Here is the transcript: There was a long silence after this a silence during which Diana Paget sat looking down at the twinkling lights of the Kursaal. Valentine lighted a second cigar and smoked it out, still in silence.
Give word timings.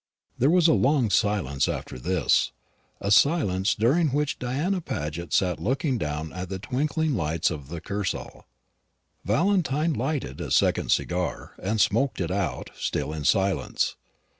There 0.39 0.49
was 0.49 0.67
a 0.67 0.73
long 0.73 1.11
silence 1.11 1.67
after 1.69 1.99
this 1.99 2.51
a 2.99 3.11
silence 3.11 3.75
during 3.75 4.07
which 4.07 4.39
Diana 4.39 4.81
Paget 4.81 5.31
sat 5.31 5.59
looking 5.59 5.99
down 5.99 6.33
at 6.33 6.49
the 6.49 6.57
twinkling 6.57 7.13
lights 7.13 7.51
of 7.51 7.69
the 7.69 7.81
Kursaal. 7.81 8.45
Valentine 9.25 9.93
lighted 9.93 10.41
a 10.41 10.49
second 10.49 10.89
cigar 10.91 11.53
and 11.61 11.79
smoked 11.79 12.19
it 12.19 12.31
out, 12.31 12.71
still 12.75 13.13
in 13.13 13.25
silence. 13.25 13.95